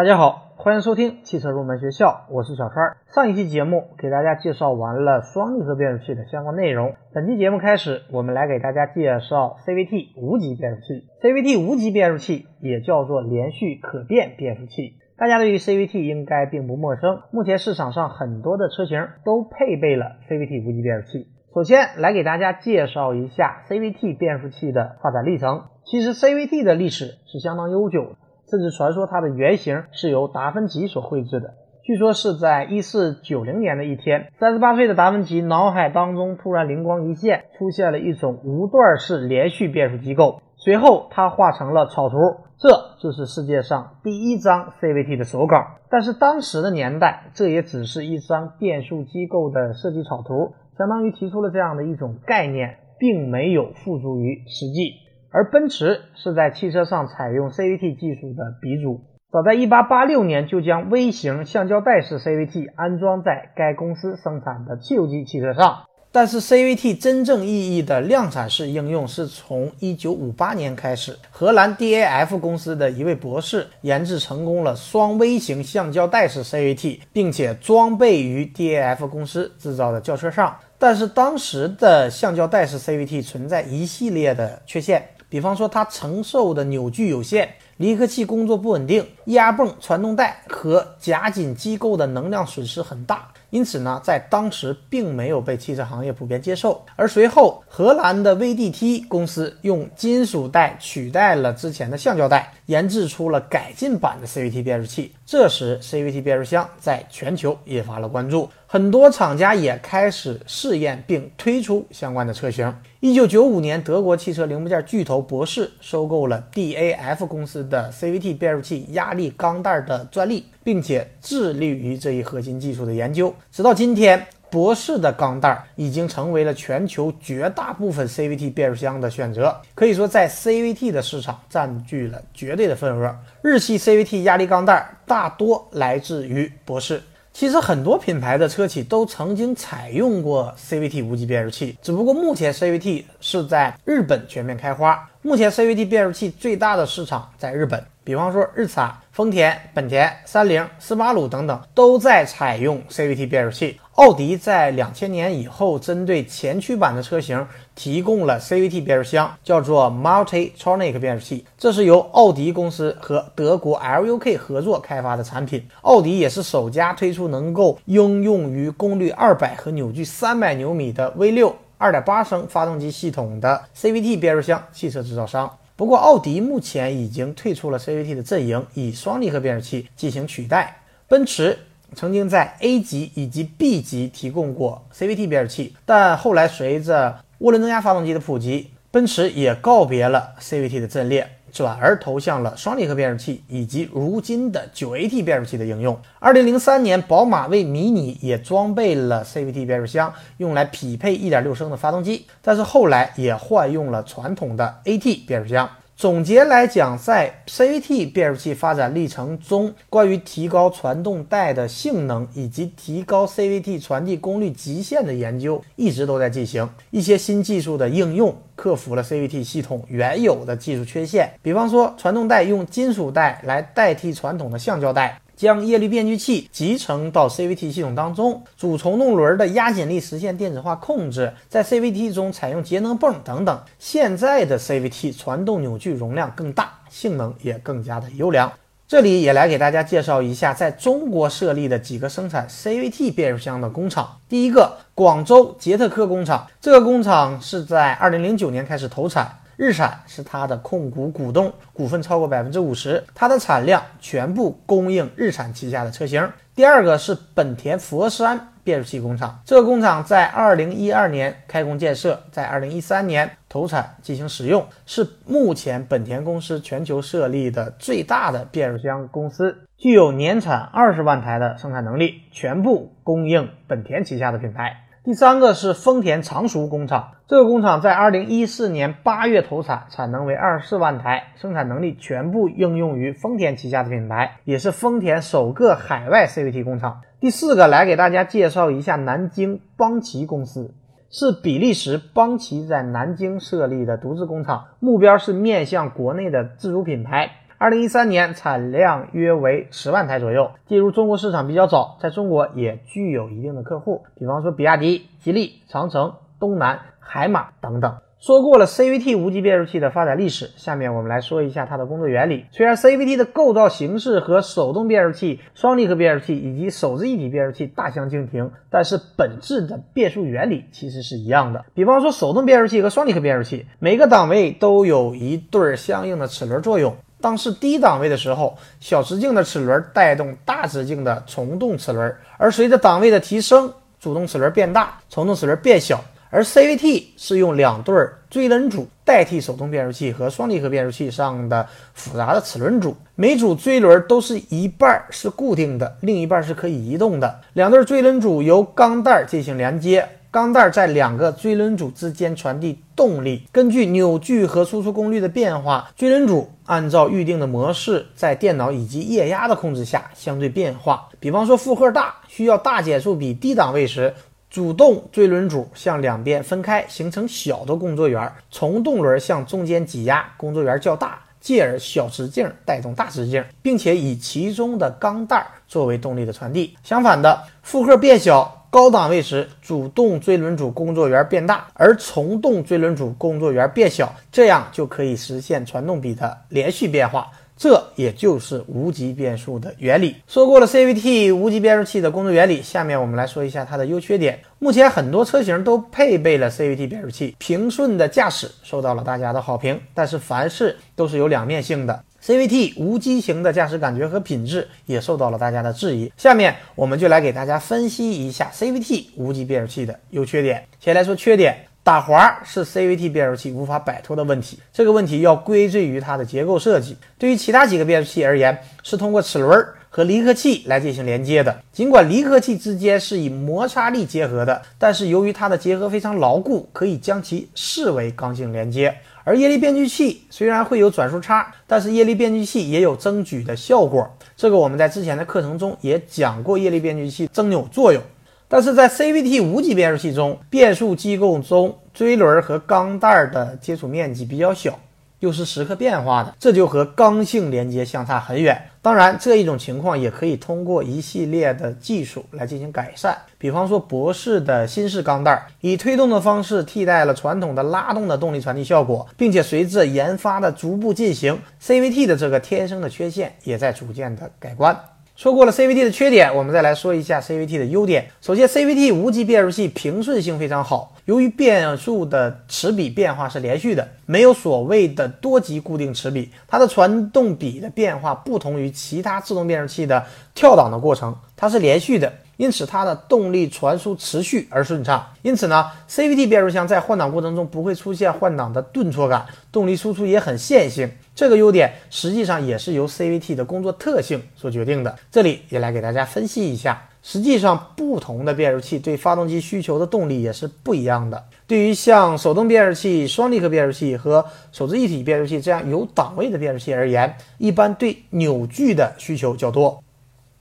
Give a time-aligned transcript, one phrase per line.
[0.00, 2.96] 大家好，欢迎收听汽车入门学校，我是小川。
[3.12, 11.04] 上一期节目给大家介绍完了双离合变速器的相关内容，本期节目开始，我们来给大家介绍 CVT 无级变速器。
[11.20, 17.20] CVT 无级变速器也叫做连续可变变速器，大家对于 CVT 应该并不陌生。
[17.30, 21.26] 目前市场上很多的车型都配备了 CVT 无级变速器。
[21.54, 25.64] 首先来给大家介绍一下 CVT 变速器的发展历程。
[25.84, 28.16] 其实 CVT 的历史是相当悠久的。
[28.50, 31.54] 甚至传说它的原型是由达芬奇所绘制的。
[31.82, 40.42] 据说是在一四九零年的一天，三十八岁的达芬奇脑海当中突然灵光一现，出现了一种无段式连续变速机构。
[40.56, 42.16] 随后他画成了草图，
[42.58, 42.68] 这
[43.00, 45.56] 就是世界上第一张 CVT 的手稿。
[45.88, 54.92] 但是当时的年代，这也只是一张变速机构的设计草图，相当于提出了这样的一种概念，并没有付诸于实际。
[55.32, 65.84] 而奔驰是在汽车上采用 CVT 技术的鼻祖，早在1886年就将微型橡胶带式 CVT 安装在该公司生产的汽油机汽车上。
[66.12, 80.56] 但是 CVT 真正意义的量产式应用是从1958年开始，荷兰 DAF 公司的一位博士研制成功了双微型橡胶带式 CVT，并且装备于 DAF 公司制造的轿车上。
[80.76, 85.10] 但是当时的橡胶带式 CVT 存在一系列的缺陷。
[85.30, 93.28] 比方说，它承受的扭矩有限，离合器工作不稳定，液压泵、传动带和夹紧机构的能量损失很大。
[93.50, 96.84] 因此呢，在当时并没有被汽车行业普遍接受。
[96.96, 105.12] 而随后，荷兰的 VDT 公司用金属带取代了之前的橡胶带，研制出了改进版的 CVT 变速器。
[105.30, 112.74] 这时，CVT 变速箱在全球引发了关注，很多厂家也开始试验并推出相关的车型。
[112.98, 123.32] 一九九五年，德国汽车零部件巨头博世收购了 DAF 公司的 CVT 变速器压力钢带的专利，并且致力于这一核心技术的研究。
[123.52, 133.16] 直到今天，博世的钢带已经成为了全球绝大部分 CVT 变速箱的选择，可以说在 CVT 的市场占据了绝对的份额。
[133.42, 137.00] 日系 CVT 压力钢带大多来自于博世。
[137.32, 145.08] 其实很多品牌的车企都曾经采用过 CVT 无级变速器，只不过目前 CVT 是在日本全面开花。
[145.22, 153.80] 目前 CVT 变速器最大的市场在日本，比方说日产、丰田、本田、三菱、斯巴鲁等等都在采用 CVT 变速器。
[154.00, 161.44] 奥迪在两千年以后，针对前驱版的车型提供了 CVT 变速箱，叫做 Multitronic 变速器。
[161.58, 165.62] 这是由奥迪公司和德国 LUK 合作开发的产品。
[165.82, 175.58] 奥迪也是首家推出能够应用于功率二百和扭矩三百牛米的 V 六二点八升发动机系统的 CVT 变速箱汽车制造商。
[175.76, 180.80] 不过，奥迪目前已经退出了 CVT 的阵营，以双离合变速器进行取代。
[181.06, 181.58] 奔驰。
[181.94, 195.98] 曾经在 A 级以及 B 级提供过 CVT 变速器，但后来随着涡轮增压发动机的普及，奔驰也告别了 CVT 的阵列，转而投向了双离合变速器以及如今的 9AT 变速器的应用。
[196.20, 205.68] 2003年，宝马为迷你也装备了 CVT 变速箱，用来匹配1.6升的发动机，但是后来也换用了传统的 AT 变速箱。
[206.00, 216.66] 总结来讲，在 CVT 变速器发展历程中，关于提高传动带的性能以及提高 CVT 传递功率极限的研究一直都在进行。
[216.90, 225.20] 一些新技术的应用克服了 CVT 系统原有的技术缺陷，比方说传动带用金属带来代替传统的橡胶带。
[225.40, 233.58] 将液力变矩器集成到 CVT 系统当中，主从动轮的压紧力实现电子化控制，在 CVT 中采用节能泵等等。
[233.78, 238.52] 现在的 CVT 传动扭矩容量更大，性能也更加的优良。
[238.86, 244.18] 这里也来给大家介绍一下在中国设立的几个生产 CVT 变速箱的工厂。
[244.28, 249.38] 第一个，广州捷特科工厂，这个工厂是在2009年开始投产。
[249.60, 256.26] 日产是它的控股股东，股份超过百分之五十，它的产量全部供应日产旗下的车型。
[256.54, 274.86] 第二个是本田佛山变速器工厂，这个工厂在二零一二年开工建设，在二零一三年投产进行使用，是目前本田公司全球设立的最大的变速箱公司，具有年产二十万台的生产能力，全部供应本田旗下的品牌。
[275.02, 287.00] 第三个是丰田常熟工厂，这个工厂在二零一四年八月投产，产能为二十四万台，生产能力全部应用于丰田旗下的品牌，也是丰田首个海外 CVT 工厂。
[287.18, 290.74] 第四个来给大家介绍一下南京邦奇公司，
[291.08, 297.30] 是比利时邦奇在南京设立的独资工厂，目标是面向国内的自主品牌。
[297.62, 307.98] 二零一三年产量约为十万台左右，进入中国市场比较早，在中国也具有一定的客户，比方说比亚迪、吉利、长城、东南、海马等等。
[308.18, 312.46] 说过了 CVT 无级变速器的发展历史，下面我们来说一下它的工作原理。
[312.50, 321.66] 虽然 CVT 的构造形式和手动变速器、双离合变速器以及手自一体变速器大相径庭，但是本质的变速原理其实是一样的。
[321.74, 326.96] 比方说手动变速器和双离合变速器，每个档位都有一对相应的齿轮作用。
[327.20, 336.02] 当是低档位的时候，小直径的齿轮带动大直径的从动齿轮，而随着档位的提升，主动齿轮变大，从动齿轮变小。
[336.32, 337.92] 而 CVT 是用两对
[338.30, 347.40] 锥轮组代替手动变速器和双离合变速器上的复杂的齿轮组，每组锥轮都是一半是固定的，另一半是可以移动的。
[347.54, 361.08] 两对锥轮组由钢带进行连接，钢带在两个追轮组之间传递动力，根据扭矩和输出功率的变化，追轮组按照预定的模式，在电脑以及液压的控制下相对变化。
[361.18, 364.14] 比方说负荷大，需要大减速比低档位时。
[364.48, 376.76] 主动追轮组向两边分开，形成小的工作圆；从动轮向中间挤压，工作圆较大，继而小直径带动大直径，并且以其中的钢带作为动力的传递。
[376.82, 387.28] 相反的，负荷变小、高档位时，主动追轮组工作圆变大，而从动追轮组工作圆变小，这样就可以实现传动比的连续变化。
[387.56, 390.16] 这也就是无级变速的原理。
[390.26, 394.40] 说过了 CVT 无级变速器的工作原理，下面我们来说一下它的优缺点。
[394.60, 399.78] 目前很多车型都配备了 CVT 变速器，平顺的驾驶受到了大家的好评。
[399.92, 406.12] 但是凡事都是有两面性的，CVT 无畸形的驾驶感觉和品质也受到了大家的质疑。
[406.16, 410.64] 下面我们就来给大家分析一下 CVT 无级变速器的优缺点。
[410.80, 411.66] 先来说缺点。
[411.82, 416.94] 打滑是 CVT 变速器无法摆脱的问题，这个问题要归罪于它的结构设计。
[417.18, 421.58] 对于其他几个变速器而言，是通过齿轮和离合器来进行连接的。
[421.72, 428.94] 尽管离合器之间是以摩擦力结合的，但是由于它的结合非常牢固，可以将其视为刚性连接。
[429.24, 434.08] 而液力变矩器虽然会有转速差，但是液力变矩器也有增矩的效果。
[434.36, 438.02] 这个我们在之前的课程中也讲过液力变矩器增扭作用。
[438.48, 444.76] 但是在 CVT 无级变速器中，变速机构中锥轮和钢带的接触面积比较小，
[445.20, 448.69] 又是时刻变化的，这就和刚性连接相差很远。
[448.82, 464.74] 当然，这一种情况也可以通过一系列的技术来进行改善，比方说博世的新式钢带，以推动的方式替代了传统的拉动的动力传递效果，并且随着研发的逐步进行，CVT 的这个天生的缺陷也在逐渐的改观。
[465.20, 468.10] 说过了 CVT 的缺点，我们再来说一下 CVT 的优点。
[468.22, 480.02] 首先，CVT 无级变速器平顺性非常好，由于变速的齿比变化是连续的，没有所谓的多级固定齿比，它的传动比的变化不同于其他自动变速器的
[480.34, 482.10] 跳档的过程，它是连续的。
[482.40, 485.06] 因此，它的动力传输持续而顺畅。
[485.20, 490.90] 因此呢，CVT 变速箱在换挡过程中不会出现换挡的顿挫感，动力输出也很线性。
[491.14, 494.98] 这个优点实际上也是由 CVT 的工作特性所决定的。
[495.12, 496.82] 这里也来给大家分析一下。
[497.02, 501.22] 实际上，不同的变速器对发动机需求的动力也是不一样的。
[501.46, 509.82] 对于像手动变速器、双离合变速器和手自一体变速器这样有档位的变速器而言，一般对扭矩的需求较多。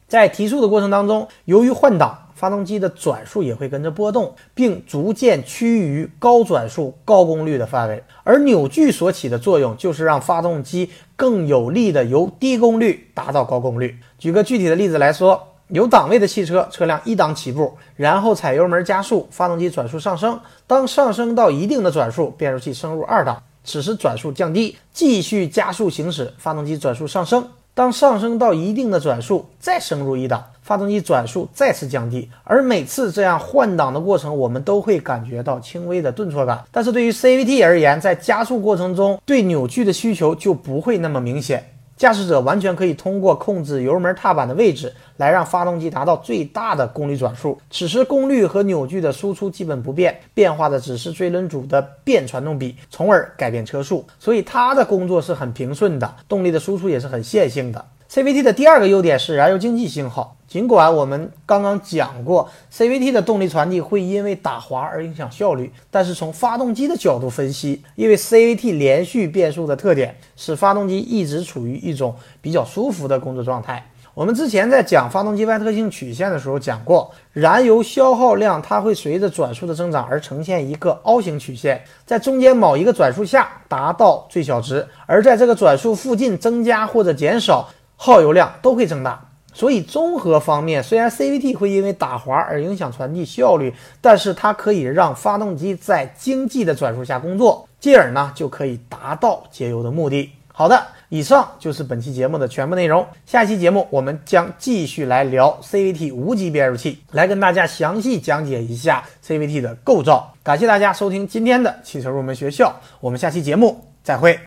[0.09, 8.03] 在提速的过程当中，由于换挡，发动机的转速也会跟着波动，并逐渐趋于高转速、高功率的范围。
[8.23, 13.99] 而扭矩所起的作用，就是让发动机更有力的由低功率达到高功率。
[14.17, 20.39] 举个具体的例子来说，有档位的汽车，车辆一档起步，然后踩油门加速，发动机转速上升。
[20.65, 27.47] 当上升到一定的转速，变速器升入二档，此时转速降低，继续加速行驶，发动机转速上升。
[27.73, 36.61] 当上升到一定的转速，再升入一档，发动机转速再次降低，而每次这样换挡的过程，我们都会感觉到轻微的顿挫感。
[36.71, 41.63] 但是对于 CVT 而言，在加速过程中，对扭矩的需求就不会那么明显。
[41.99, 47.59] 驾驶者完全可以通过控制油门踏板的位置来让发动机达到最大的功率转速。
[47.69, 54.05] 此时功率和扭矩的输出基本不变，变化的只是追轮组的变传动比，从而改变车速。
[54.17, 57.85] 所以它的工作是很平顺的，动力的输出也是很线性的。
[58.11, 60.35] CVT 的第二个优点是燃油经济性好。
[60.47, 73.85] 尽管我们刚刚讲过，CVT 的动力传递会因为打滑而影响效率，但是从发动机的角度分析，因为 CVT 连续变速的特点使发动机一直处于一种比较舒服的工作状态。
[74.15, 87.69] 我们之前在讲发动机外特性曲线的时候讲过，燃油消耗量它会随着转速的增长而呈现一个凹形曲线，在中间某一个转速下达到最小值，而在这个转速附近增加或者减少，
[88.01, 89.25] 耗油量都会增大。
[89.51, 100.29] 所以综合方面，虽然 CVT 会因为打滑而影响传递效率，但是它可以让发动机在经济的转速下工作，进而呢就可以达到节油的目的。
[100.53, 103.05] 好的，以上就是本期节目的全部内容。
[103.25, 110.33] 下期节目我们将继续来聊 CVT 无级变速器，来跟大家详细讲解一下 CVT 的构造。
[110.43, 114.37] 感谢大家收听今天的汽车入门学校，我们下期节目再会。